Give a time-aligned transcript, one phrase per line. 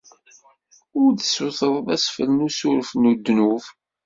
[1.01, 3.63] Ur d-tessutreḍ asfel n usuref n ddnub.